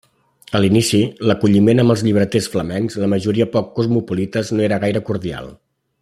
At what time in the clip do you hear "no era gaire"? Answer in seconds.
4.59-5.07